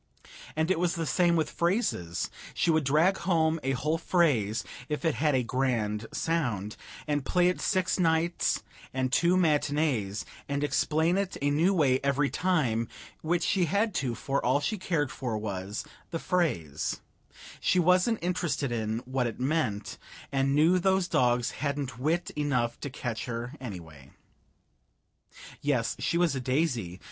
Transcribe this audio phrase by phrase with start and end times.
[0.55, 2.31] And it was the same with phrases.
[2.55, 7.49] She would drag home a whole phrase, if it had a grand sound, and play
[7.49, 8.63] it six nights
[8.95, 12.87] and two matinees, and explain it a new way every time
[13.21, 17.01] which she had to, for all she cared for was the phrase;
[17.59, 19.99] she wasn't interested in what it meant,
[20.31, 24.09] and knew those dogs hadn't wit enough to catch her, anyway.
[25.61, 26.99] Yes, she was a daisy!